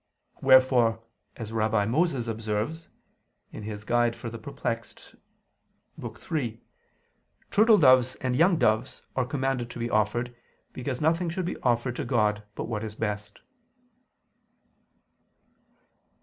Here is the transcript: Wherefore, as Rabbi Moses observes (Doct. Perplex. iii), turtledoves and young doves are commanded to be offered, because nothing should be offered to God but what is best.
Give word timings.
Wherefore, 0.41 1.03
as 1.35 1.53
Rabbi 1.53 1.85
Moses 1.85 2.25
observes 2.27 2.89
(Doct. 3.53 4.19
Perplex. 4.41 5.15
iii), 6.33 6.59
turtledoves 7.51 8.15
and 8.19 8.35
young 8.35 8.57
doves 8.57 9.03
are 9.15 9.25
commanded 9.27 9.69
to 9.69 9.77
be 9.77 9.91
offered, 9.91 10.35
because 10.73 11.01
nothing 11.01 11.29
should 11.29 11.45
be 11.45 11.57
offered 11.61 11.95
to 11.97 12.05
God 12.05 12.41
but 12.55 12.63
what 12.65 12.83
is 12.83 12.95
best. 12.95 13.41